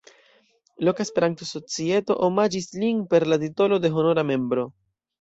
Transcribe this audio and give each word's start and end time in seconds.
Loka 0.89 1.03
Esperanto-societo 1.07 2.17
omaĝis 2.31 2.71
lin 2.83 3.07
per 3.15 3.31
la 3.33 3.41
titolo 3.47 3.83
de 3.87 3.97
honora 4.01 4.29
membro. 4.35 4.69